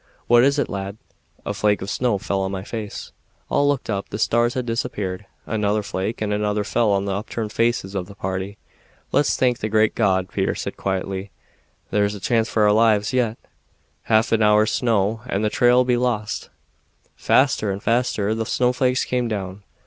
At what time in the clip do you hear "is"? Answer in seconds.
0.43-0.57